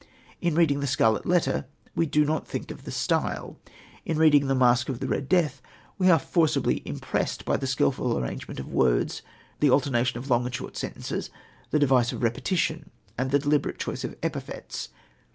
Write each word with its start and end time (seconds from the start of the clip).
In 0.41 0.55
reading 0.55 0.79
The 0.79 0.87
Scarlet 0.87 1.27
Letter 1.27 1.67
we 1.93 2.07
do 2.07 2.25
not 2.25 2.47
think 2.47 2.71
of 2.71 2.85
the 2.85 2.91
style; 2.91 3.59
in 4.03 4.17
reading 4.17 4.47
The 4.47 4.55
Masque 4.55 4.89
of 4.89 4.99
the 4.99 5.05
Red 5.07 5.29
Death 5.29 5.61
we 5.99 6.09
are 6.09 6.17
forcibly 6.17 6.81
impressed 6.85 7.45
by 7.45 7.55
the 7.55 7.67
skilful 7.67 8.17
arrangement 8.17 8.59
of 8.59 8.73
words, 8.73 9.21
the 9.59 9.69
alternation 9.69 10.17
of 10.17 10.27
long 10.27 10.43
and 10.45 10.55
short 10.55 10.75
sentences, 10.75 11.29
the 11.69 11.77
device 11.77 12.11
of 12.11 12.23
repetition 12.23 12.89
and 13.15 13.29
the 13.29 13.37
deliberate 13.37 13.77
choice 13.77 14.03
of 14.03 14.15
epithets. 14.23 14.89